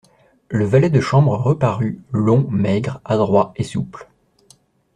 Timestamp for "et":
3.55-3.63